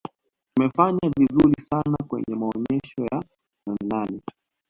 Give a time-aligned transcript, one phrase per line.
[0.53, 3.23] tumefanya vizuri sana kwenye maonesho ya
[3.67, 4.21] nanenane